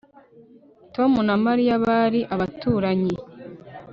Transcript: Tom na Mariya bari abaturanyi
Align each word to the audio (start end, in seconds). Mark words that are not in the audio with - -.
Tom 0.95 1.11
na 1.27 1.35
Mariya 1.45 1.75
bari 1.85 2.21
abaturanyi 2.33 3.15